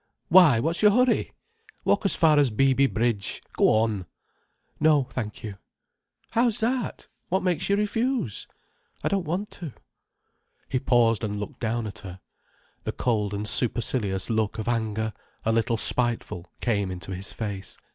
"Why, 0.29 0.59
what's 0.59 0.81
your 0.81 0.89
hurry! 0.89 1.31
Walk 1.85 2.05
as 2.05 2.15
far 2.15 2.39
as 2.39 2.49
Beeby 2.49 2.87
Bridge. 2.87 3.39
Go 3.53 3.69
on." 3.69 4.07
"No, 4.79 5.03
thank 5.03 5.43
you." 5.43 5.59
"How's 6.31 6.59
that? 6.61 7.07
What 7.29 7.43
makes 7.43 7.69
you 7.69 7.75
refuse?" 7.75 8.47
"I 9.03 9.09
don't 9.09 9.25
want 9.27 9.51
to." 9.61 9.73
He 10.67 10.79
paused 10.79 11.23
and 11.23 11.39
looked 11.39 11.59
down 11.59 11.85
at 11.85 11.99
her. 11.99 12.19
The 12.83 12.91
cold 12.93 13.31
and 13.31 13.47
supercilious 13.47 14.27
look 14.31 14.57
of 14.57 14.67
anger, 14.67 15.13
a 15.45 15.51
little 15.51 15.77
spiteful, 15.77 16.47
came 16.61 16.89
into 16.89 17.13
his 17.13 17.31
face. 17.31 17.77